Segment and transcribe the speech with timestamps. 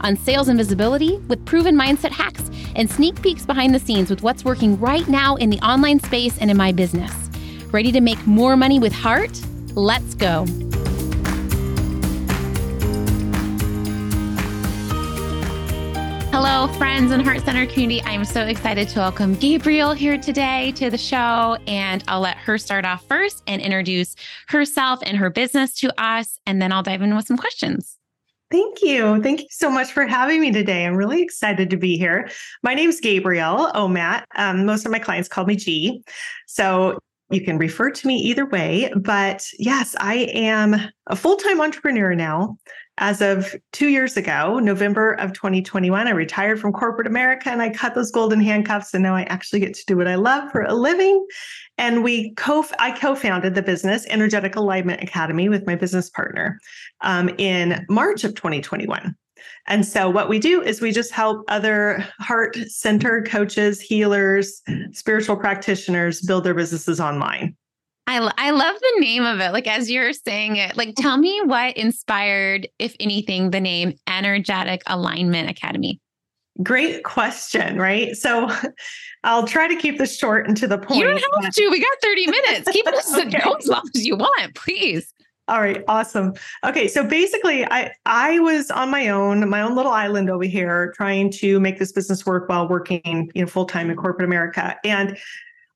[0.00, 4.22] on sales and visibility with proven mindset hacks and sneak peeks behind the scenes with
[4.22, 7.12] what's working right now in the online space and in my business.
[7.72, 9.40] Ready to make more money with heart?
[9.74, 10.46] Let's go.
[16.32, 18.02] Hello, friends and Heart Center community.
[18.02, 21.58] I'm so excited to welcome Gabrielle here today to the show.
[21.66, 24.16] And I'll let her start off first and introduce
[24.48, 26.38] herself and her business to us.
[26.46, 27.99] And then I'll dive in with some questions.
[28.50, 29.22] Thank you.
[29.22, 30.84] Thank you so much for having me today.
[30.84, 32.28] I'm really excited to be here.
[32.64, 34.24] My name is Gabrielle Omat.
[34.34, 36.02] Um, most of my clients call me G.
[36.48, 36.98] So
[37.30, 38.92] you can refer to me either way.
[38.96, 40.74] But yes, I am
[41.06, 42.58] a full time entrepreneur now.
[43.02, 47.70] As of two years ago, November of 2021, I retired from corporate America and I
[47.70, 48.92] cut those golden handcuffs.
[48.92, 51.26] And now I actually get to do what I love for a living.
[51.78, 56.60] And we co I co-founded the business Energetic Alignment Academy with my business partner
[57.00, 59.16] um, in March of 2021.
[59.66, 64.60] And so, what we do is we just help other heart centered coaches, healers,
[64.92, 67.56] spiritual practitioners build their businesses online.
[68.06, 69.52] I, I love the name of it.
[69.52, 74.82] Like, as you're saying it, like, tell me what inspired, if anything, the name Energetic
[74.86, 76.00] Alignment Academy.
[76.62, 78.16] Great question, right?
[78.16, 78.50] So
[79.24, 80.98] I'll try to keep this short and to the point.
[80.98, 81.52] You don't have but...
[81.52, 81.68] to.
[81.70, 82.70] We got 30 minutes.
[82.70, 83.42] Keep it as, okay.
[83.58, 85.14] as long as you want, please.
[85.48, 86.34] All right, awesome.
[86.64, 90.92] Okay, so basically I I was on my own, my own little island over here
[90.96, 94.76] trying to make this business work while working, you know, full-time in corporate America.
[94.84, 95.18] And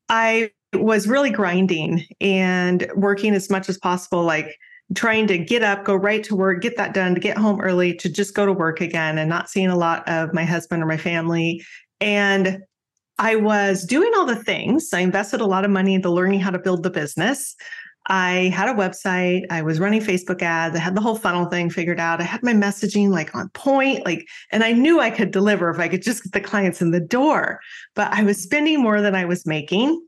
[0.09, 4.57] I was really grinding and working as much as possible, like
[4.95, 7.95] trying to get up, go right to work, get that done, to get home early,
[7.95, 10.87] to just go to work again and not seeing a lot of my husband or
[10.87, 11.65] my family.
[12.01, 12.59] And
[13.19, 14.93] I was doing all the things.
[14.93, 17.55] I invested a lot of money into learning how to build the business.
[18.07, 19.45] I had a website.
[19.51, 20.77] I was running Facebook ads.
[20.77, 22.21] I had the whole funnel thing figured out.
[22.21, 25.79] I had my messaging like on point, like, and I knew I could deliver if
[25.79, 27.61] I could just get the clients in the door.
[27.95, 30.05] But I was spending more than I was making.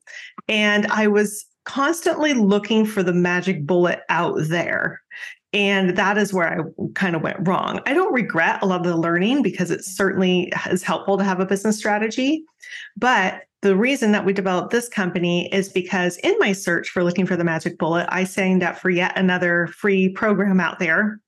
[0.49, 5.01] And I was constantly looking for the magic bullet out there.
[5.53, 6.65] And that is where I
[6.95, 7.81] kind of went wrong.
[7.87, 11.41] I don't regret a lot of the learning because it certainly is helpful to have
[11.41, 12.45] a business strategy.
[12.97, 17.27] But the reason that we developed this company is because in my search for looking
[17.27, 21.21] for the magic bullet, I signed up for yet another free program out there.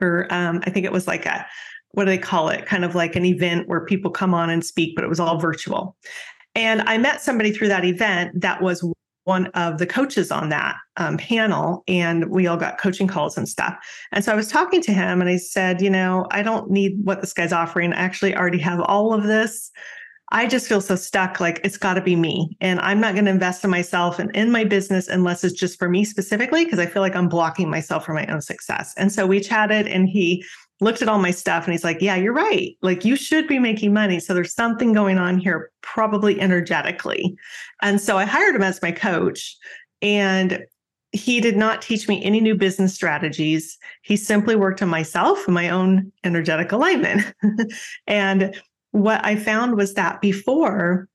[0.00, 1.46] Or um, I think it was like a,
[1.90, 2.66] what do they call it?
[2.66, 5.40] Kind of like an event where people come on and speak, but it was all
[5.40, 5.96] virtual.
[6.54, 8.82] And I met somebody through that event that was
[9.26, 13.48] one of the coaches on that um, panel, and we all got coaching calls and
[13.48, 13.74] stuff.
[14.12, 16.98] And so I was talking to him, and I said, You know, I don't need
[17.02, 17.92] what this guy's offering.
[17.92, 19.70] I actually already have all of this.
[20.32, 21.38] I just feel so stuck.
[21.38, 22.56] Like it's got to be me.
[22.60, 25.78] And I'm not going to invest in myself and in my business unless it's just
[25.78, 28.92] for me specifically, because I feel like I'm blocking myself from my own success.
[28.96, 30.44] And so we chatted and he
[30.80, 32.76] looked at all my stuff and he's like, Yeah, you're right.
[32.82, 34.20] Like you should be making money.
[34.20, 37.36] So there's something going on here, probably energetically.
[37.82, 39.56] And so I hired him as my coach.
[40.02, 40.64] And
[41.12, 43.78] he did not teach me any new business strategies.
[44.02, 47.32] He simply worked on myself my own energetic alignment.
[48.06, 48.54] and
[48.90, 51.08] what I found was that before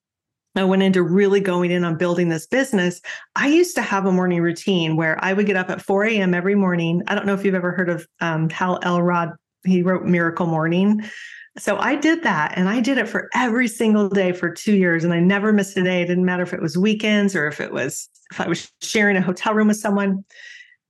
[0.55, 2.99] I went into really going in on building this business,
[3.35, 6.33] I used to have a morning routine where I would get up at 4 a.m.
[6.33, 7.03] every morning.
[7.07, 9.29] I don't know if you've ever heard of um, Hal Elrod.
[9.66, 11.03] He wrote Miracle Morning.
[11.57, 15.03] So I did that and I did it for every single day for two years
[15.03, 16.01] and I never missed a day.
[16.01, 19.17] It didn't matter if it was weekends or if it was, if I was sharing
[19.17, 20.23] a hotel room with someone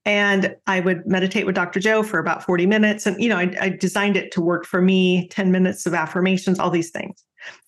[0.05, 1.79] and I would meditate with Dr.
[1.79, 3.05] Joe for about 40 minutes.
[3.05, 6.59] And, you know, I, I, designed it to work for me 10 minutes of affirmations,
[6.59, 7.23] all these things.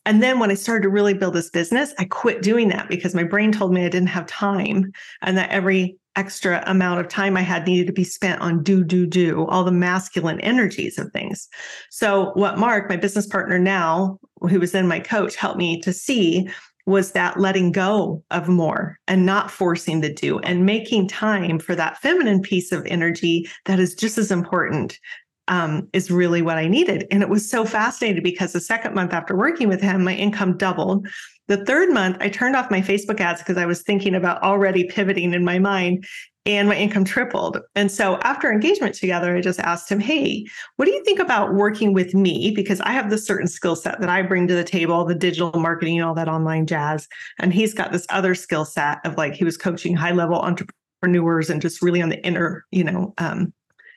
[0.06, 3.16] And then when I started to really build this business, I quit doing that because
[3.16, 4.92] my brain told me I didn't have time
[5.22, 8.84] and that every extra amount of time I had needed to be spent on do,
[8.84, 11.48] do, do, all the masculine energies of things.
[11.90, 15.94] So, what Mark, my business partner now, who was then my coach, helped me to
[15.94, 16.50] see
[16.86, 21.76] was that letting go of more and not forcing the do and making time for
[21.76, 25.00] that feminine piece of energy that is just as important
[25.48, 27.06] um, is really what I needed.
[27.12, 30.58] And it was so fascinating because the second month after working with him, my income
[30.58, 31.08] doubled.
[31.48, 34.86] The third month, I turned off my Facebook ads because I was thinking about already
[34.86, 36.06] pivoting in my mind.
[36.46, 37.58] and my income tripled.
[37.74, 40.46] And so after engagement together, I just asked him, Hey,
[40.76, 42.52] what do you think about working with me?
[42.54, 45.58] Because I have this certain skill set that I bring to the table, the digital
[45.58, 47.08] marketing, all that online jazz.
[47.40, 51.50] And he's got this other skill set of like he was coaching high level entrepreneurs
[51.50, 53.54] and just really on the inner, you know, um,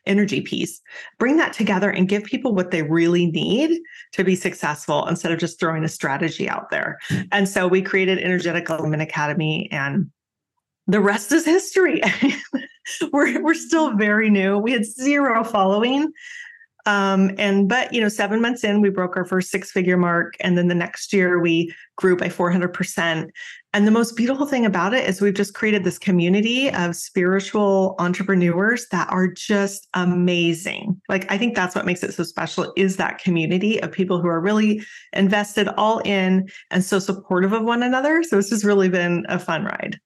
[0.07, 0.81] energy piece.
[1.19, 3.81] Bring that together and give people what they really need
[4.13, 6.99] to be successful instead of just throwing a strategy out there.
[7.33, 10.11] And so we created Energetic Alignment Academy and
[10.87, 12.01] the rest is history.
[13.13, 14.59] we're we're still very new.
[14.59, 16.13] We had zero following.
[16.87, 20.57] Um, and but you know, seven months in, we broke our first six-figure mark, and
[20.57, 23.29] then the next year we grew by 400%.
[23.77, 27.95] And the most beautiful thing about it is we've just created this community of spiritual
[27.99, 30.99] entrepreneurs that are just amazing.
[31.11, 34.29] Like I think that's what makes it so special is that community of people who
[34.29, 34.83] are really
[35.13, 38.23] invested all in and so supportive of one another.
[38.23, 40.01] So it's just really been a fun ride.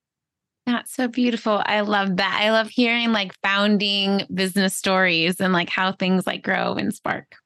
[0.66, 1.62] That's so beautiful.
[1.64, 2.40] I love that.
[2.42, 7.36] I love hearing like founding business stories and like how things like grow and spark.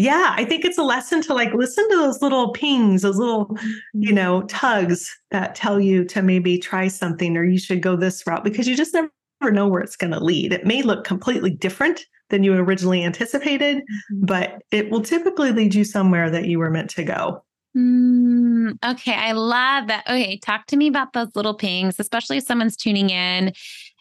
[0.00, 3.54] Yeah, I think it's a lesson to like listen to those little pings, those little,
[3.92, 4.14] you mm-hmm.
[4.14, 8.42] know, tugs that tell you to maybe try something or you should go this route
[8.42, 9.10] because you just never
[9.52, 10.54] know where it's going to lead.
[10.54, 14.24] It may look completely different than you originally anticipated, mm-hmm.
[14.24, 17.44] but it will typically lead you somewhere that you were meant to go.
[17.76, 20.04] Mm, okay, I love that.
[20.08, 23.52] Okay, talk to me about those little pings, especially if someone's tuning in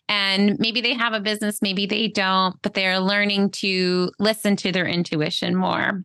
[0.09, 4.71] and maybe they have a business, maybe they don't, but they're learning to listen to
[4.71, 6.03] their intuition more.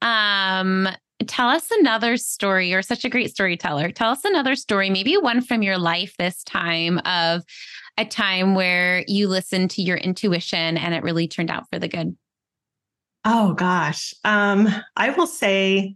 [0.00, 0.88] Um,
[1.26, 2.70] tell us another story.
[2.70, 3.90] You're such a great storyteller.
[3.90, 7.42] Tell us another story, maybe one from your life this time of
[7.98, 11.88] a time where you listened to your intuition and it really turned out for the
[11.88, 12.16] good.
[13.24, 14.14] Oh gosh.
[14.24, 15.94] Um, I will say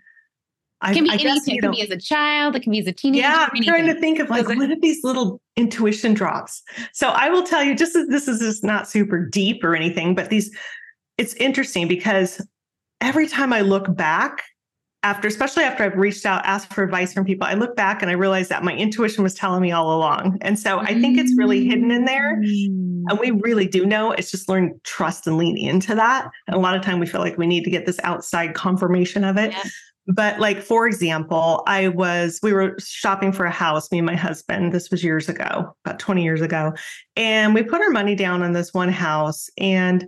[0.90, 1.34] it can be I anything.
[1.34, 2.56] Guess, it can be as a child.
[2.56, 3.22] It can be as a teenager.
[3.22, 6.62] Yeah, I'm trying to think of like what are these little intuition drops.
[6.92, 10.14] So I will tell you, just as this is just not super deep or anything,
[10.14, 10.54] but these,
[11.18, 12.44] it's interesting because
[13.00, 14.42] every time I look back
[15.04, 18.10] after, especially after I've reached out, asked for advice from people, I look back and
[18.10, 20.38] I realize that my intuition was telling me all along.
[20.42, 22.34] And so I think it's really hidden in there.
[22.34, 23.42] And we mm.
[23.42, 24.12] really do know.
[24.12, 26.30] It's just learn trust and lean into that.
[26.46, 29.24] And a lot of time we feel like we need to get this outside confirmation
[29.24, 29.50] of it.
[29.50, 29.62] Yeah.
[30.06, 34.16] But like for example, I was we were shopping for a house, me and my
[34.16, 34.72] husband.
[34.72, 36.72] This was years ago, about 20 years ago.
[37.16, 40.06] And we put our money down on this one house and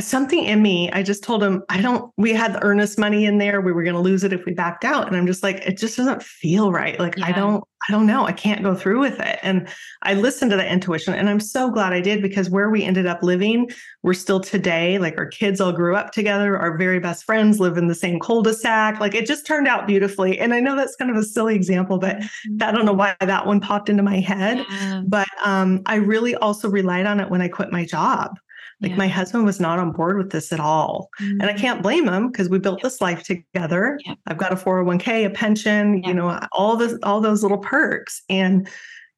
[0.00, 3.38] something in me, I just told him, I don't, we had the earnest money in
[3.38, 3.60] there.
[3.60, 5.06] We were going to lose it if we backed out.
[5.06, 6.98] And I'm just like, it just doesn't feel right.
[6.98, 7.26] Like, yeah.
[7.26, 8.26] I don't, I don't know.
[8.26, 9.38] I can't go through with it.
[9.42, 9.68] And
[10.02, 13.06] I listened to that intuition and I'm so glad I did because where we ended
[13.06, 13.70] up living,
[14.02, 16.56] we're still today, like our kids all grew up together.
[16.56, 19.00] Our very best friends live in the same cul-de-sac.
[19.00, 20.38] Like it just turned out beautifully.
[20.38, 22.62] And I know that's kind of a silly example, but mm-hmm.
[22.62, 24.64] I don't know why that one popped into my head.
[24.70, 25.02] Yeah.
[25.06, 28.38] But um, I really also relied on it when I quit my job.
[28.80, 28.96] Like yeah.
[28.96, 31.08] my husband was not on board with this at all.
[31.20, 31.40] Mm-hmm.
[31.40, 31.58] And I mm.
[31.58, 33.98] can't blame him because we built this life together.
[34.04, 34.14] Yeah.
[34.26, 36.08] I've got a 401k, a pension, yeah.
[36.08, 38.22] you know, all this all those little perks.
[38.28, 38.68] And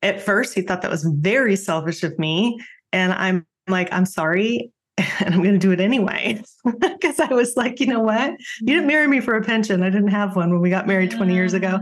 [0.02, 2.60] at first he thought that was very selfish of me.
[2.92, 4.72] And I'm like, I'm sorry.
[5.20, 6.42] And I'm going to do it anyway.
[6.80, 8.32] Because I was like, you know what?
[8.60, 8.88] You didn't mm.
[8.88, 9.82] marry me for a pension.
[9.82, 11.80] I didn't have one when we got married 20 years ago.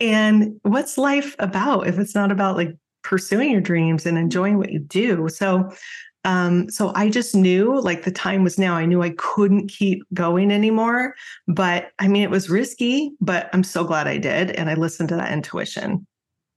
[0.00, 4.72] And what's life about if it's not about like pursuing your dreams and enjoying what
[4.72, 5.28] you do?
[5.28, 5.70] So
[6.24, 8.74] um, so I just knew like the time was now.
[8.74, 11.14] I knew I couldn't keep going anymore.
[11.48, 14.52] But I mean, it was risky, but I'm so glad I did.
[14.52, 16.06] And I listened to that intuition.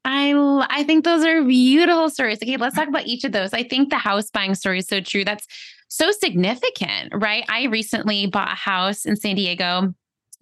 [0.03, 0.33] I
[0.69, 2.37] I think those are beautiful stories.
[2.37, 3.53] Okay, let's talk about each of those.
[3.53, 5.25] I think the house buying story is so true.
[5.25, 5.47] That's
[5.87, 7.43] so significant, right?
[7.49, 9.93] I recently bought a house in San Diego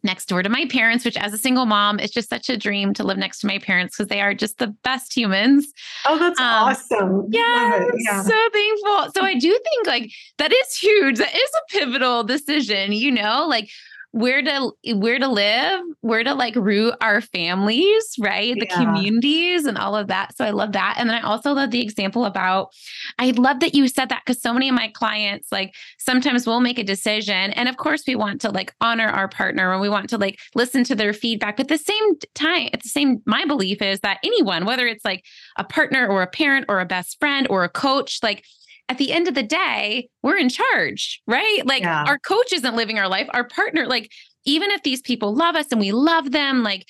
[0.03, 2.93] next door to my parents, which as a single mom, it's just such a dream
[2.93, 5.71] to live next to my parents because they are just the best humans.
[6.05, 7.27] Oh, that's um, awesome.
[7.31, 9.11] Yeah, yeah, so thankful.
[9.15, 11.17] So I do think like that is huge.
[11.17, 13.69] That is a pivotal decision, you know, like
[14.13, 18.53] where to where to live where to like root our families right?
[18.59, 18.75] The yeah.
[18.75, 20.37] communities and all of that.
[20.37, 20.95] So i love that.
[20.99, 22.69] And then i also love the example about
[23.17, 26.59] i love that you said that because so many of my clients like sometimes we'll
[26.59, 27.51] make a decision.
[27.53, 30.37] And of course we want to like honor our partner and we want to like
[30.53, 31.57] listen to their feedback.
[31.57, 35.03] But at the same time at the same my belief is that anyone whether it's
[35.03, 35.25] like
[35.57, 38.45] a partner or a parent or a best friend or a coach like
[38.93, 41.65] at the end of the day, we're in charge, right?
[41.65, 42.03] Like yeah.
[42.05, 44.11] our coach isn't living our life, our partner, like
[44.45, 46.87] even if these people love us and we love them, like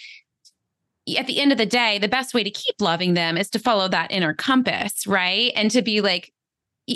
[1.18, 3.60] at the end of the day, the best way to keep loving them is to
[3.60, 5.54] follow that inner compass, right?
[5.56, 6.34] And to be like,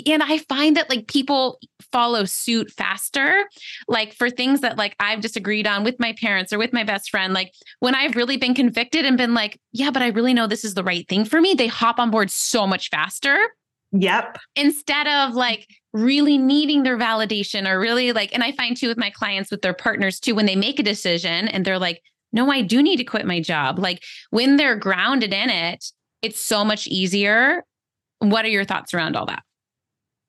[0.04, 1.58] and I find that like people
[1.90, 3.46] follow suit faster,
[3.88, 7.08] like for things that like I've disagreed on with my parents or with my best
[7.08, 7.32] friend.
[7.32, 10.66] Like when I've really been convicted and been like, yeah, but I really know this
[10.66, 13.38] is the right thing for me, they hop on board so much faster
[13.92, 14.38] Yep.
[14.56, 18.98] Instead of like really needing their validation or really like, and I find too with
[18.98, 22.02] my clients, with their partners too, when they make a decision and they're like,
[22.32, 23.78] no, I do need to quit my job.
[23.78, 25.84] Like when they're grounded in it,
[26.20, 27.64] it's so much easier.
[28.18, 29.42] What are your thoughts around all that?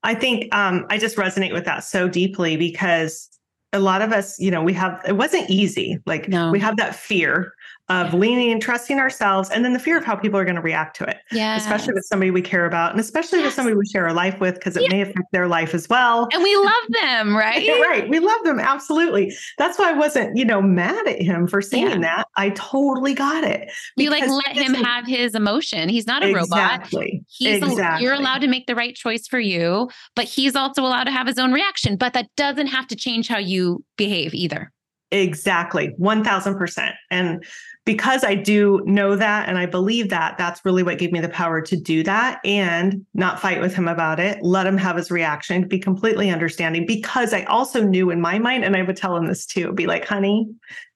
[0.03, 3.27] I think um, I just resonate with that so deeply because
[3.73, 5.97] a lot of us, you know, we have it wasn't easy.
[6.05, 6.51] Like no.
[6.51, 7.51] we have that fear
[7.89, 10.61] of leaning and trusting ourselves and then the fear of how people are going to
[10.61, 11.17] react to it.
[11.31, 11.57] Yeah.
[11.57, 13.47] Especially with somebody we care about and especially yes.
[13.47, 14.89] with somebody we share a life with because it yeah.
[14.89, 16.27] may affect their life as well.
[16.31, 17.67] And we love them, right?
[17.89, 18.07] right.
[18.07, 18.59] We love them.
[18.59, 19.35] Absolutely.
[19.57, 21.97] That's why I wasn't, you know, mad at him for saying yeah.
[21.99, 22.27] that.
[22.37, 23.71] I totally got it.
[23.97, 25.89] You like let him have his emotion.
[25.89, 26.99] He's not a exactly.
[26.99, 27.25] robot.
[27.27, 27.83] He's exactly.
[27.83, 31.11] A, you're allowed to make the right choice for you, but he's also allowed to
[31.11, 31.95] have his own reaction.
[31.95, 34.71] But that doesn't have to change how you behave either.
[35.11, 35.95] Exactly.
[35.99, 36.93] 1000%.
[37.09, 37.43] And
[37.89, 41.27] because I do know that and I believe that, that's really what gave me the
[41.27, 45.09] power to do that and not fight with him about it, let him have his
[45.09, 46.85] reaction, be completely understanding.
[46.85, 49.87] Because I also knew in my mind, and I would tell him this too, be
[49.87, 50.47] like, honey,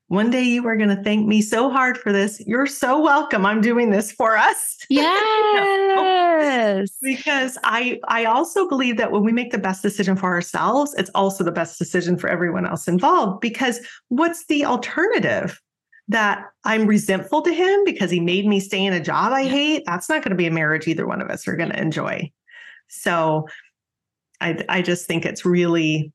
[0.09, 2.39] one day you are going to thank me so hard for this.
[2.45, 3.43] You're so welcome.
[3.43, 4.77] I'm doing this for us.
[4.89, 6.91] Yes.
[7.01, 11.09] because I I also believe that when we make the best decision for ourselves, it's
[11.15, 15.59] also the best decision for everyone else involved because what's the alternative?
[16.09, 19.83] That I'm resentful to him because he made me stay in a job I hate,
[19.85, 22.31] that's not going to be a marriage either one of us are going to enjoy.
[22.87, 23.47] So
[24.41, 26.11] I I just think it's really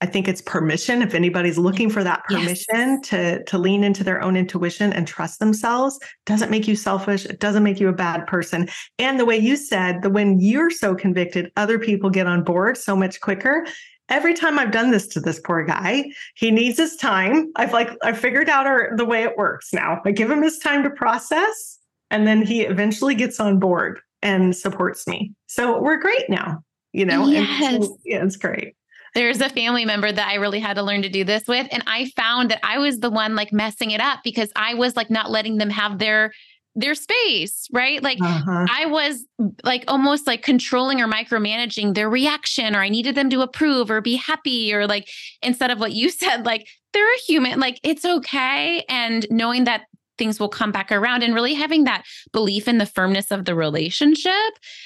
[0.00, 1.00] I think it's permission.
[1.00, 3.08] If anybody's looking for that permission yes.
[3.08, 7.24] to, to lean into their own intuition and trust themselves, doesn't make you selfish.
[7.24, 8.68] It doesn't make you a bad person.
[8.98, 12.76] And the way you said, the when you're so convicted, other people get on board
[12.76, 13.66] so much quicker
[14.08, 17.50] every time I've done this to this poor guy, he needs his time.
[17.56, 20.00] I've like I figured out our, the way it works now.
[20.04, 21.78] I give him his time to process,
[22.10, 25.32] and then he eventually gets on board and supports me.
[25.46, 27.26] So we're great now, you know.
[27.26, 27.84] Yes.
[27.84, 28.74] So, yeah, it's great.
[29.14, 31.68] There's a family member that I really had to learn to do this with.
[31.70, 34.96] And I found that I was the one like messing it up because I was
[34.96, 36.32] like not letting them have their
[36.74, 38.02] their space, right?
[38.02, 38.66] Like uh-huh.
[38.70, 39.24] I was
[39.62, 44.00] like almost like controlling or micromanaging their reaction, or I needed them to approve or
[44.00, 45.08] be happy, or like
[45.42, 48.84] instead of what you said, like they're a human, like it's okay.
[48.88, 49.82] And knowing that
[50.16, 53.54] things will come back around and really having that belief in the firmness of the
[53.54, 54.32] relationship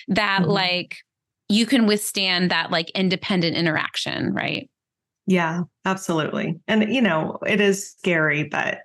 [0.08, 0.50] that mm-hmm.
[0.50, 0.96] like
[1.48, 4.70] you can withstand that like independent interaction, right?
[5.26, 6.58] Yeah, absolutely.
[6.66, 8.78] And you know, it is scary, but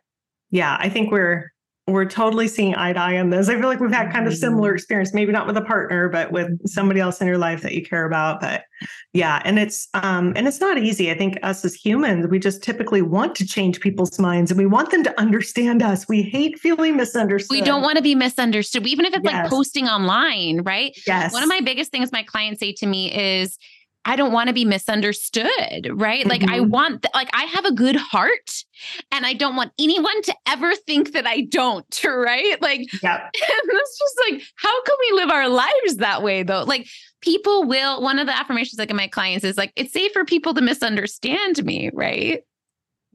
[0.51, 1.52] yeah, I think we're
[1.85, 3.49] we're totally seeing eye to eye on this.
[3.49, 4.75] I feel like we've had kind of similar mm-hmm.
[4.75, 7.83] experience, maybe not with a partner, but with somebody else in your life that you
[7.83, 8.39] care about.
[8.39, 8.63] But
[9.11, 11.11] yeah, and it's um and it's not easy.
[11.11, 14.65] I think us as humans, we just typically want to change people's minds and we
[14.65, 16.07] want them to understand us.
[16.07, 17.53] We hate feeling misunderstood.
[17.53, 19.33] We don't want to be misunderstood, even if it's yes.
[19.33, 20.97] like posting online, right?
[21.05, 21.33] Yes.
[21.33, 23.57] One of my biggest things my clients say to me is
[24.05, 26.21] I don't want to be misunderstood, right?
[26.21, 26.29] Mm-hmm.
[26.29, 26.69] Like I mm-hmm.
[26.69, 28.63] want th- like I have a good heart
[29.11, 32.61] and I don't want anyone to ever think that I don't, right?
[32.61, 33.29] Like yep.
[33.33, 36.63] it's just like how can we live our lives that way though?
[36.63, 36.87] Like
[37.21, 40.25] people will one of the affirmations like in my clients is like it's safe for
[40.25, 42.41] people to misunderstand me, right?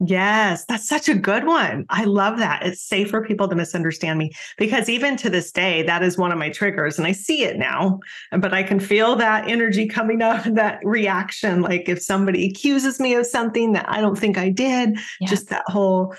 [0.05, 1.85] Yes, that's such a good one.
[1.89, 2.65] I love that.
[2.65, 6.31] It's safe for people to misunderstand me because even to this day, that is one
[6.31, 6.97] of my triggers.
[6.97, 7.99] And I see it now,
[8.31, 11.61] but I can feel that energy coming up, that reaction.
[11.61, 15.27] Like if somebody accuses me of something that I don't think I did, yeah.
[15.27, 16.15] just that whole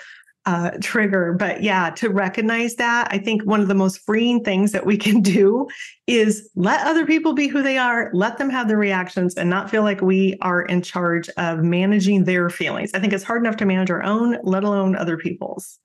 [0.47, 1.35] uh, trigger.
[1.39, 4.97] But yeah, to recognize that, I think one of the most freeing things that we
[4.97, 5.69] can do
[6.07, 9.71] is let other people be who they are, let them have their reactions, and not
[9.71, 12.91] feel like we are in charge of managing their feelings.
[12.95, 15.79] I think it's hard enough to manage our own, let alone other people's.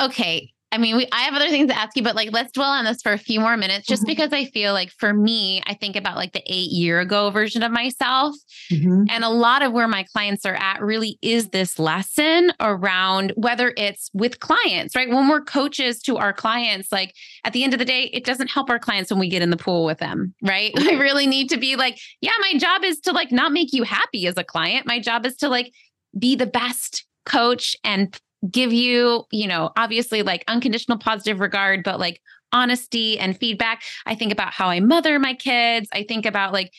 [0.00, 0.52] Okay.
[0.72, 2.84] I mean, we, I have other things to ask you, but like, let's dwell on
[2.84, 4.10] this for a few more minutes, just mm-hmm.
[4.10, 7.62] because I feel like for me, I think about like the eight year ago version
[7.64, 8.36] of myself.
[8.70, 9.04] Mm-hmm.
[9.08, 13.74] And a lot of where my clients are at really is this lesson around whether
[13.76, 15.08] it's with clients, right?
[15.08, 18.48] When we're coaches to our clients, like at the end of the day, it doesn't
[18.48, 20.72] help our clients when we get in the pool with them, right?
[20.90, 23.84] We really need to be like, yeah, my job is to like not make you
[23.84, 24.86] happy as a client.
[24.86, 25.72] My job is to like
[26.18, 28.18] be the best coach and
[28.48, 32.20] give you, you know, obviously like unconditional positive regard, but like
[32.52, 33.82] honesty and feedback.
[34.06, 35.88] I think about how I mother my kids.
[35.92, 36.72] I think about like,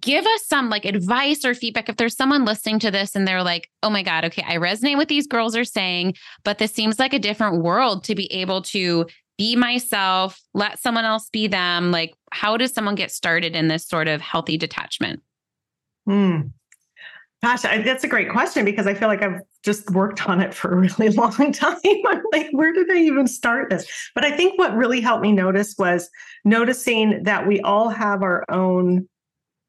[0.00, 3.42] give us some like advice or feedback if there's someone listening to this and they're
[3.42, 6.98] like, oh my God, okay, I resonate with these girls are saying, but this seems
[6.98, 9.06] like a different world to be able to
[9.38, 11.90] be myself, let someone else be them.
[11.90, 15.22] Like, how does someone get started in this sort of healthy detachment?
[16.06, 16.40] Hmm.
[17.42, 20.52] Gosh, I, that's a great question because I feel like I've just worked on it
[20.52, 21.76] for a really long time.
[21.84, 23.86] I'm like, where did I even start this?
[24.14, 26.10] But I think what really helped me notice was
[26.44, 29.08] noticing that we all have our own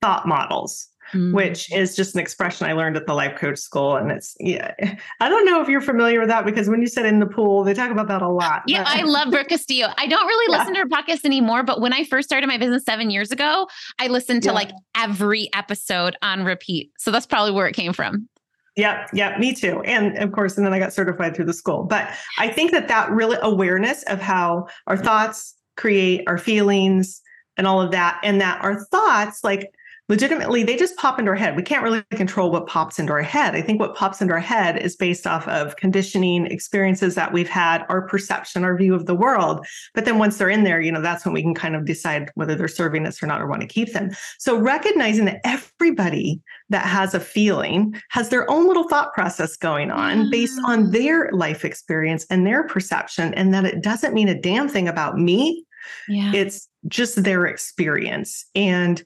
[0.01, 1.33] thought models mm.
[1.33, 3.95] which is just an expression I learned at the life coach school.
[3.95, 4.73] And it's, yeah,
[5.19, 7.63] I don't know if you're familiar with that because when you said in the pool,
[7.63, 8.63] they talk about that a lot.
[8.67, 8.97] Yeah, but.
[8.97, 9.89] I love Brooke Castillo.
[9.97, 10.59] I don't really yeah.
[10.59, 13.67] listen to her podcast anymore, but when I first started my business seven years ago,
[13.99, 14.53] I listened to yeah.
[14.53, 16.91] like every episode on repeat.
[16.97, 18.29] So that's probably where it came from.
[18.75, 19.81] Yep, yep, me too.
[19.81, 21.83] And of course, and then I got certified through the school.
[21.83, 27.21] But I think that that really awareness of how our thoughts create our feelings
[27.57, 29.73] and all of that, and that our thoughts, like
[30.09, 31.55] legitimately they just pop into our head.
[31.55, 33.55] We can't really control what pops into our head.
[33.55, 37.47] I think what pops into our head is based off of conditioning experiences that we've
[37.47, 39.65] had our perception our view of the world.
[39.93, 42.31] But then once they're in there you know that's when we can kind of decide
[42.35, 44.09] whether they're serving us or not or want to keep them.
[44.39, 49.91] So recognizing that everybody that has a feeling has their own little thought process going
[49.91, 50.91] on based on mm.
[50.91, 55.17] their life experience and their perception and that it doesn't mean a damn thing about
[55.17, 55.65] me.
[56.07, 56.31] Yeah.
[56.35, 58.45] it's just their experience.
[58.53, 59.03] And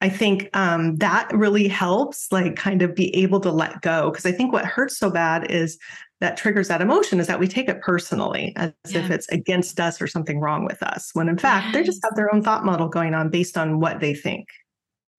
[0.00, 4.10] I think um, that really helps, like, kind of be able to let go.
[4.10, 5.78] Because I think what hurts so bad is
[6.20, 9.00] that triggers that emotion is that we take it personally as yeah.
[9.00, 11.74] if it's against us or something wrong with us, when in fact, yes.
[11.74, 14.48] they just have their own thought model going on based on what they think.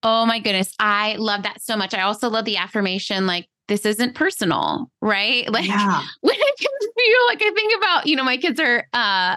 [0.03, 0.73] Oh my goodness.
[0.79, 1.93] I love that so much.
[1.93, 5.49] I also love the affirmation, like, this isn't personal, right?
[5.51, 6.01] Like yeah.
[6.21, 9.35] when I feel like I think about, you know, my kids are uh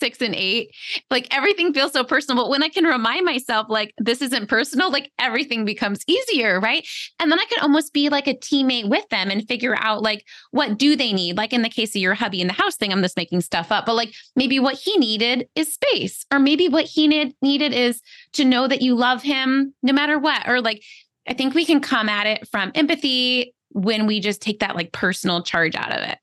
[0.00, 0.70] six and eight,
[1.10, 2.42] like everything feels so personal.
[2.42, 6.58] But when I can remind myself, like, this isn't personal, like everything becomes easier.
[6.58, 6.86] Right.
[7.20, 10.24] And then I can almost be like a teammate with them and figure out, like,
[10.50, 11.36] what do they need?
[11.36, 13.70] Like in the case of your hubby in the house thing, I'm just making stuff
[13.70, 17.72] up, but like maybe what he needed is space, or maybe what he need, needed
[17.72, 18.00] is
[18.32, 20.48] to know that you love him no matter what.
[20.48, 20.82] Or like,
[21.28, 24.92] I think we can come at it from empathy when we just take that like
[24.92, 26.18] personal charge out of it.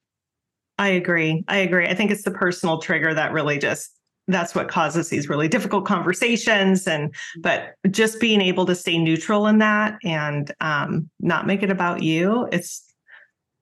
[0.77, 1.43] I agree.
[1.47, 1.87] I agree.
[1.87, 3.91] I think it's the personal trigger that really just
[4.27, 9.47] that's what causes these really difficult conversations and but just being able to stay neutral
[9.47, 12.83] in that and um, not make it about you it's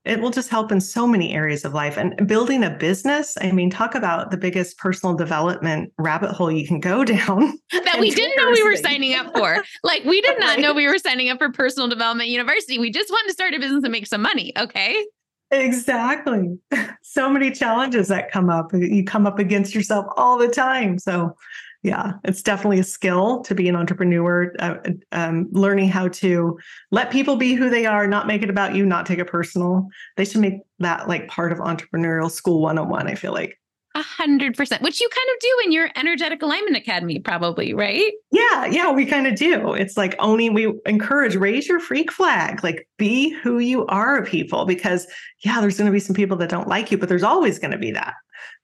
[0.03, 1.97] it will just help in so many areas of life.
[1.97, 6.67] And building a business i mean talk about the biggest personal development rabbit hole you
[6.67, 9.63] can go down that we didn't know we were signing up for.
[9.83, 12.79] Like we did not know we were signing up for personal development university.
[12.79, 15.05] We just wanted to start a business and make some money okay
[15.51, 16.57] Exactly.
[17.07, 18.71] So many challenges that come up.
[18.73, 20.99] You come up against yourself all the time.
[20.99, 21.37] So,
[21.81, 24.75] yeah, it's definitely a skill to be an entrepreneur, uh,
[25.13, 26.59] um, learning how to
[26.91, 29.87] let people be who they are, not make it about you, not take it personal.
[30.17, 33.57] They should make that like part of entrepreneurial school 101, I feel like.
[33.95, 38.11] A hundred percent, which you kind of do in your energetic alignment academy, probably, right?
[38.29, 39.73] Yeah, yeah, we kind of do.
[39.73, 44.65] It's like owning, we encourage raise your freak flag, like be who you are, people,
[44.65, 45.07] because
[45.45, 47.71] yeah, there's going to be some people that don't like you, but there's always going
[47.71, 48.15] to be that.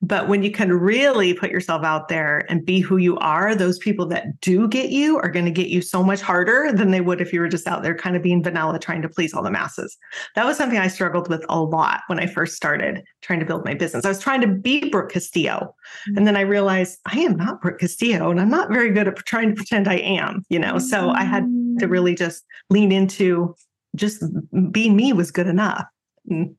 [0.02, 3.78] But when you can really put yourself out there and be who you are, those
[3.78, 7.02] people that do get you are going to get you so much harder than they
[7.02, 9.44] would if you were just out there kind of being vanilla trying to please all
[9.44, 9.98] the masses.
[10.36, 13.64] That was something I struggled with a lot when I first started trying to build
[13.64, 14.04] my business.
[14.04, 15.76] I was trying to be Brooke Castillo.
[16.16, 19.16] And then I realized I am not Brooke Castillo and I'm not very good at
[19.18, 20.80] trying to pretend I am, you know?
[20.80, 21.90] So I had to mm.
[21.90, 23.56] really just lean into
[23.96, 24.24] just
[24.72, 25.86] being me was good enough.
[26.28, 26.56] And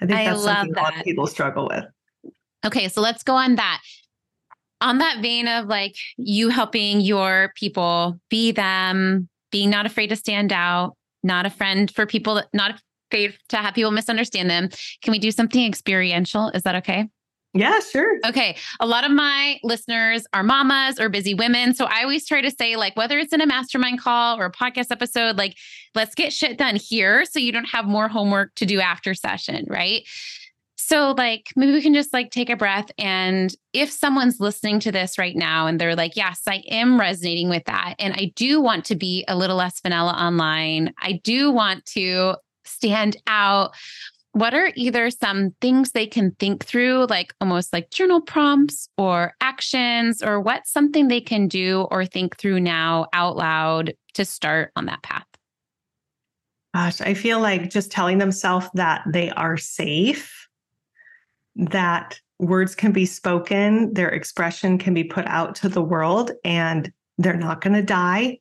[0.00, 0.80] I think that's I something that.
[0.80, 1.84] a lot of people struggle with.
[2.66, 3.80] Okay, so let's go on that.
[4.80, 10.16] On that vein of like you helping your people be them, being not afraid to
[10.16, 14.68] stand out, not a friend for people not afraid to have people misunderstand them.
[15.02, 16.48] Can we do something experiential?
[16.50, 17.08] Is that okay?
[17.54, 18.18] Yeah, sure.
[18.26, 18.56] Okay.
[18.80, 21.72] A lot of my listeners are mamas or busy women.
[21.72, 24.52] So I always try to say, like, whether it's in a mastermind call or a
[24.52, 25.56] podcast episode, like,
[25.94, 29.64] let's get shit done here so you don't have more homework to do after session.
[29.70, 30.02] Right.
[30.88, 32.92] So, like, maybe we can just like take a breath.
[32.96, 37.48] And if someone's listening to this right now and they're like, yes, I am resonating
[37.48, 37.96] with that.
[37.98, 42.36] And I do want to be a little less vanilla online, I do want to
[42.64, 43.74] stand out.
[44.30, 49.34] What are either some things they can think through, like almost like journal prompts or
[49.40, 54.70] actions, or what's something they can do or think through now out loud to start
[54.76, 55.26] on that path?
[56.76, 60.35] Gosh, I feel like just telling themselves that they are safe
[61.56, 66.92] that words can be spoken, their expression can be put out to the world, and
[67.18, 68.38] they're not going to die.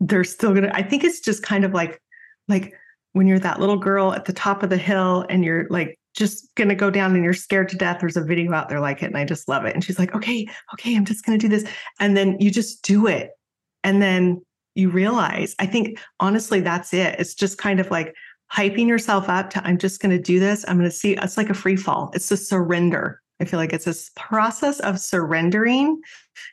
[0.00, 2.00] They're still going to, I think it's just kind of like,
[2.48, 2.72] like
[3.12, 6.54] when you're that little girl at the top of the hill and you're like just
[6.54, 7.98] going to go down and you're scared to death.
[8.00, 9.74] There's a video out there like it, and I just love it.
[9.74, 11.70] And she's like, okay, okay, I'm just going to do this.
[12.00, 13.30] And then you just do it.
[13.84, 14.40] And then
[14.74, 17.16] you realize, I think honestly, that's it.
[17.18, 18.14] It's just kind of like
[18.52, 20.64] hyping yourself up to, I'm just going to do this.
[20.66, 22.10] I'm going to see, it's like a free fall.
[22.14, 23.20] It's a surrender.
[23.40, 26.00] I feel like it's this process of surrendering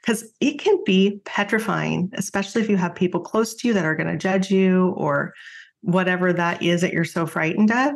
[0.01, 3.95] because it can be petrifying, especially if you have people close to you that are
[3.95, 5.33] going to judge you or
[5.81, 7.93] whatever that is that you're so frightened of.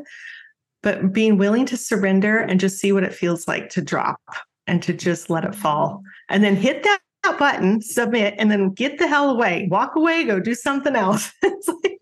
[0.82, 4.22] But being willing to surrender and just see what it feels like to drop
[4.66, 7.00] and to just let it fall and then hit that
[7.38, 11.32] button, submit, and then get the hell away, walk away, go do something else.
[11.44, 11.99] it's like,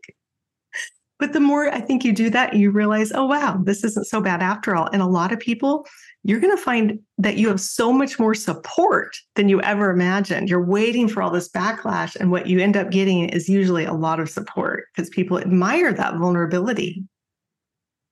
[1.19, 4.21] but the more I think you do that, you realize, oh, wow, this isn't so
[4.21, 4.89] bad after all.
[4.93, 5.87] And a lot of people,
[6.23, 10.49] you're going to find that you have so much more support than you ever imagined.
[10.49, 12.15] You're waiting for all this backlash.
[12.15, 15.93] And what you end up getting is usually a lot of support because people admire
[15.93, 17.03] that vulnerability.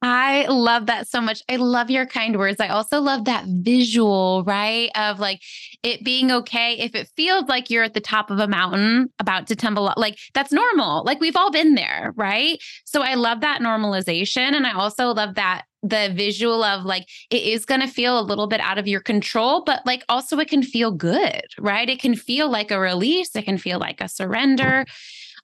[0.08, 1.42] I love that so much.
[1.50, 2.60] I love your kind words.
[2.60, 4.92] I also love that visual, right?
[4.96, 5.42] Of like
[5.82, 9.48] it being okay if it feels like you're at the top of a mountain about
[9.48, 9.92] to tumble.
[9.98, 11.04] Like that's normal.
[11.06, 12.62] Like we've all been there, right?
[12.86, 14.54] So I love that normalization.
[14.54, 18.22] And I also love that the visual of like it is going to feel a
[18.22, 21.90] little bit out of your control, but like also it can feel good, right?
[21.90, 24.86] It can feel like a release, it can feel like a surrender.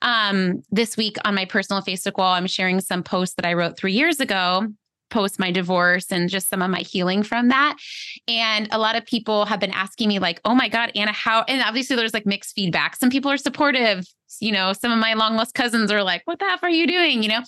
[0.01, 3.77] Um, this week on my personal Facebook wall, I'm sharing some posts that I wrote
[3.77, 4.67] three years ago
[5.11, 7.77] post my divorce and just some of my healing from that.
[8.27, 11.43] And a lot of people have been asking me, like, oh my God, Anna, how?
[11.47, 12.95] And obviously, there's like mixed feedback.
[12.95, 14.05] Some people are supportive.
[14.39, 16.87] You know, some of my long lost cousins are like, what the F are you
[16.87, 17.21] doing?
[17.21, 17.41] You know,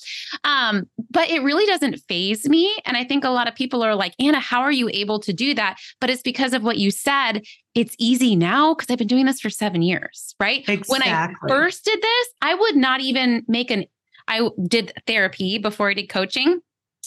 [0.43, 2.75] um, but it really doesn't phase me.
[2.85, 5.31] And I think a lot of people are like, Anna, how are you able to
[5.31, 5.77] do that?
[6.01, 7.41] But it's because of what you said
[7.75, 10.67] it's easy now because I've been doing this for seven years, right?
[10.67, 10.85] Exactly.
[10.87, 13.85] When I first did this, I would not even make an,
[14.27, 16.59] I did therapy before I did coaching.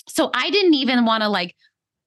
[0.09, 1.55] So I didn't even want to like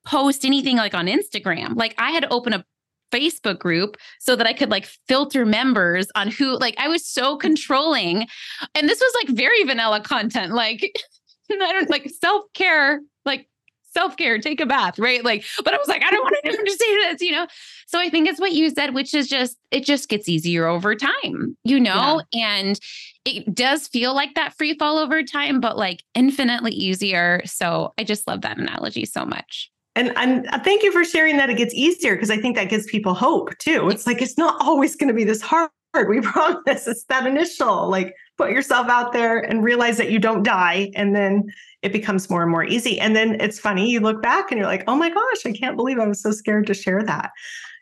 [0.05, 1.75] post anything like on Instagram.
[1.75, 2.65] Like I had to open a
[3.11, 7.37] Facebook group so that I could like filter members on who, like, I was so
[7.37, 8.27] controlling.
[8.75, 10.81] And this was like very vanilla content, like,
[11.51, 13.47] I don't like self care, like
[13.93, 15.23] self care, take a bath, right?
[15.23, 17.47] Like, but I was like, I don't want anyone to say this, you know?
[17.87, 20.93] So I think it's what you said, which is just, it just gets easier over
[20.93, 22.21] time, you know?
[22.31, 22.59] Yeah.
[22.59, 22.79] And
[23.25, 27.41] it does feel like that free fall over time, but like infinitely easier.
[27.45, 29.71] So I just love that analogy so much.
[29.95, 32.69] And, and uh, thank you for sharing that it gets easier because I think that
[32.69, 33.89] gives people hope too.
[33.89, 35.69] It's like, it's not always going to be this hard.
[36.07, 40.43] We promise it's that initial, like put yourself out there and realize that you don't
[40.43, 40.91] die.
[40.95, 41.51] And then
[41.81, 42.99] it becomes more and more easy.
[42.99, 45.75] And then it's funny, you look back and you're like, oh my gosh, I can't
[45.75, 47.31] believe I was so scared to share that.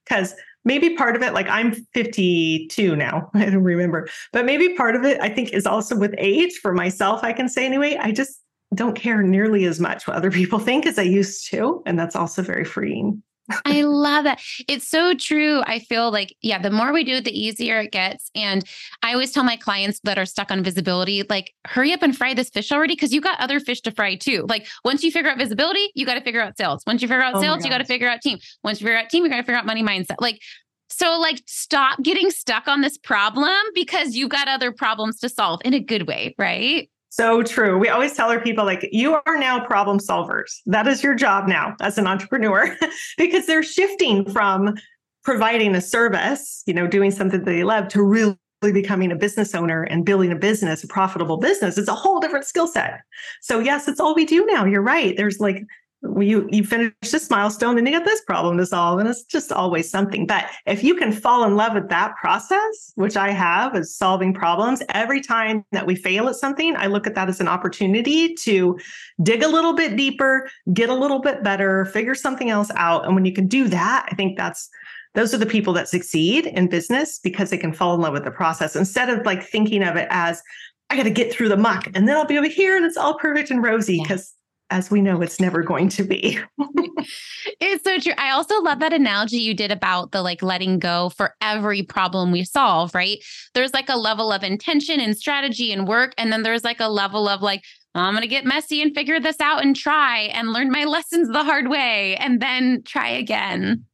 [0.05, 0.33] Because
[0.67, 5.03] maybe part of it, like I'm 52 now, I don't remember, but maybe part of
[5.03, 7.23] it, I think, is also with age for myself.
[7.23, 8.43] I can say anyway, I just
[8.75, 11.81] don't care nearly as much what other people think as I used to.
[11.85, 13.23] And that's also very freeing.
[13.65, 14.41] I love that.
[14.67, 15.61] It's so true.
[15.65, 18.29] I feel like, yeah, the more we do it, the easier it gets.
[18.35, 18.63] And
[19.03, 22.33] I always tell my clients that are stuck on visibility, like, hurry up and fry
[22.33, 24.45] this fish already because you got other fish to fry too.
[24.49, 26.83] Like, once you figure out visibility, you got to figure out sales.
[26.85, 28.39] Once you figure out oh sales, you got to figure out team.
[28.63, 30.15] Once you figure out team, you got to figure out money mindset.
[30.19, 30.41] Like,
[30.89, 35.61] so like stop getting stuck on this problem because you've got other problems to solve
[35.65, 36.89] in a good way, right?
[37.09, 37.77] So true.
[37.77, 40.57] We always tell our people, like, you are now problem solvers.
[40.65, 42.75] That is your job now as an entrepreneur,
[43.17, 44.75] because they're shifting from
[45.23, 49.53] providing a service, you know, doing something that they love to really becoming a business
[49.55, 51.77] owner and building a business, a profitable business.
[51.77, 53.01] It's a whole different skill set.
[53.41, 54.65] So, yes, it's all we do now.
[54.65, 55.15] You're right.
[55.15, 55.63] There's like
[56.19, 59.51] you you finish this milestone and you get this problem to solve and it's just
[59.51, 60.25] always something.
[60.25, 64.33] But if you can fall in love with that process which i have is solving
[64.33, 68.33] problems every time that we fail at something i look at that as an opportunity
[68.35, 68.77] to
[69.23, 73.05] dig a little bit deeper get a little bit better figure something else out.
[73.05, 74.69] And when you can do that i think that's
[75.13, 78.23] those are the people that succeed in business because they can fall in love with
[78.23, 80.43] the process instead of like thinking of it as
[80.89, 82.97] I got to get through the muck and then I'll be over here and it's
[82.97, 84.33] all perfect and rosy because
[84.69, 86.39] as we know, it's never going to be.
[87.59, 88.13] it's so true.
[88.17, 92.31] I also love that analogy you did about the like letting go for every problem
[92.31, 93.23] we solve, right?
[93.53, 96.13] There's like a level of intention and strategy and work.
[96.17, 97.63] And then there's like a level of like,
[97.95, 101.29] I'm going to get messy and figure this out and try and learn my lessons
[101.29, 103.85] the hard way and then try again.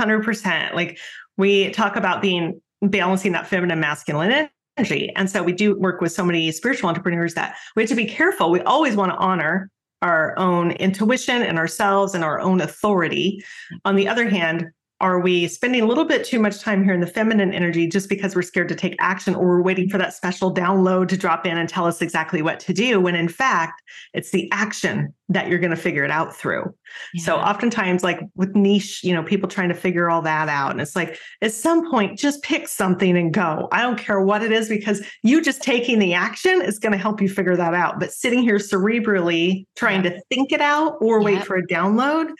[0.00, 0.74] 100%.
[0.74, 0.98] Like
[1.36, 5.12] we talk about being balancing that feminine masculine energy.
[5.14, 8.06] And so we do work with so many spiritual entrepreneurs that we have to be
[8.06, 8.50] careful.
[8.50, 9.70] We always want to honor
[10.02, 13.44] our own intuition and ourselves and our own authority.
[13.84, 14.70] On the other hand,
[15.02, 18.08] are we spending a little bit too much time here in the feminine energy just
[18.08, 21.44] because we're scared to take action or we're waiting for that special download to drop
[21.44, 23.82] in and tell us exactly what to do when in fact
[24.14, 26.72] it's the action that you're going to figure it out through.
[27.14, 27.24] Yeah.
[27.24, 30.80] So oftentimes like with niche, you know, people trying to figure all that out and
[30.80, 33.66] it's like at some point just pick something and go.
[33.72, 36.98] I don't care what it is because you just taking the action is going to
[36.98, 37.98] help you figure that out.
[37.98, 40.10] But sitting here cerebrally trying yeah.
[40.10, 41.24] to think it out or yeah.
[41.24, 42.30] wait for a download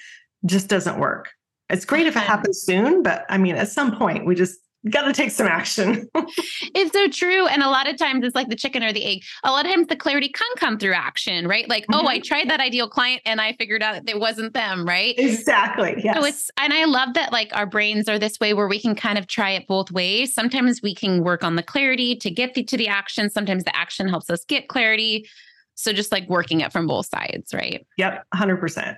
[0.46, 1.28] just doesn't work.
[1.72, 4.58] It's great if it happens soon, but I mean, at some point, we just
[4.90, 6.08] got to take some action.
[6.14, 7.46] it's so true.
[7.46, 9.22] And a lot of times it's like the chicken or the egg.
[9.44, 11.68] A lot of times the clarity can come through action, right?
[11.68, 12.04] Like, mm-hmm.
[12.04, 12.22] oh, I mm-hmm.
[12.24, 15.14] tried that ideal client and I figured out that it wasn't them, right?
[15.16, 15.94] Exactly.
[16.02, 16.16] Yes.
[16.16, 18.94] So it's, and I love that like our brains are this way where we can
[18.94, 20.34] kind of try it both ways.
[20.34, 23.30] Sometimes we can work on the clarity to get the, to the action.
[23.30, 25.28] Sometimes the action helps us get clarity.
[25.74, 27.86] So just like working it from both sides, right?
[27.98, 28.26] Yep.
[28.34, 28.96] 100%.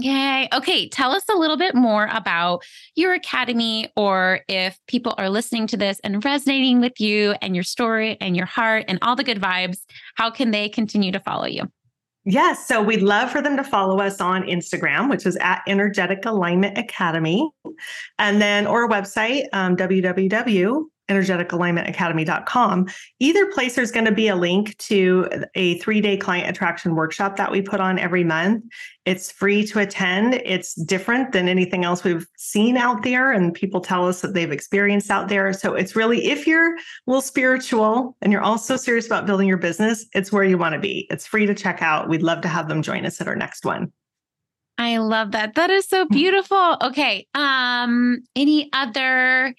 [0.00, 0.48] Yay.
[0.52, 0.88] Okay.
[0.88, 2.62] Tell us a little bit more about
[2.94, 7.64] your academy, or if people are listening to this and resonating with you and your
[7.64, 9.78] story and your heart and all the good vibes,
[10.14, 11.64] how can they continue to follow you?
[12.24, 12.66] Yes.
[12.68, 16.76] So we'd love for them to follow us on Instagram, which is at Energetic Alignment
[16.76, 17.50] Academy.
[18.18, 22.86] And then our website, um, www energeticalignmentacademy.com.
[23.18, 27.36] Either place, there's going to be a link to a three day client attraction workshop
[27.36, 28.64] that we put on every month.
[29.04, 30.34] It's free to attend.
[30.34, 34.52] It's different than anything else we've seen out there, and people tell us that they've
[34.52, 35.52] experienced out there.
[35.54, 39.56] So it's really, if you're a little spiritual and you're also serious about building your
[39.56, 41.06] business, it's where you want to be.
[41.10, 42.08] It's free to check out.
[42.08, 43.92] We'd love to have them join us at our next one.
[44.78, 45.54] I love that.
[45.56, 46.76] That is so beautiful.
[46.82, 47.26] Okay.
[47.34, 49.54] Um, any other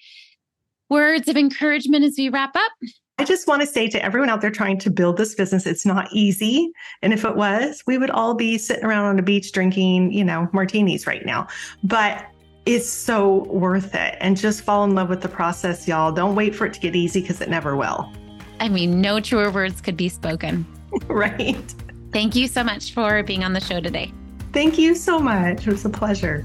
[0.90, 2.72] words of encouragement as we wrap up?
[3.18, 5.84] I just want to say to everyone out there trying to build this business, it's
[5.84, 6.72] not easy.
[7.02, 10.24] And if it was, we would all be sitting around on a beach drinking, you
[10.24, 11.46] know, martinis right now.
[11.84, 12.26] But
[12.66, 14.16] it's so worth it.
[14.20, 16.12] And just fall in love with the process, y'all.
[16.12, 18.10] Don't wait for it to get easy because it never will.
[18.58, 20.66] I mean, no truer words could be spoken.
[21.06, 21.74] right.
[22.12, 24.12] Thank you so much for being on the show today.
[24.52, 25.66] Thank you so much.
[25.66, 26.44] It was a pleasure.